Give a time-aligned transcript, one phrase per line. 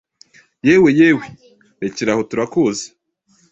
[0.67, 1.25] Yewe yewe
[1.81, 2.85] rekeraho turakuzi.